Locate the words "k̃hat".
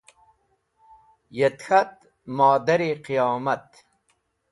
1.65-1.93